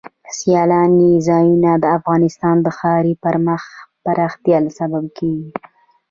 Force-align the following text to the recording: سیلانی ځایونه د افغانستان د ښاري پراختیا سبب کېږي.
سیلانی 0.37 1.11
ځایونه 1.27 1.71
د 1.79 1.85
افغانستان 1.97 2.55
د 2.61 2.67
ښاري 2.77 3.13
پراختیا 4.03 4.57
سبب 4.77 5.03
کېږي. 5.17 5.49